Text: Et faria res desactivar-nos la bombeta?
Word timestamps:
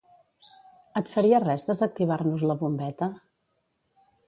Et 1.01 1.11
faria 1.17 1.41
res 1.43 1.67
desactivar-nos 1.69 2.47
la 2.53 2.59
bombeta? 2.65 3.13